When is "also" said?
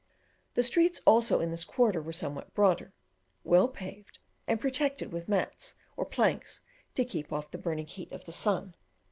1.05-1.39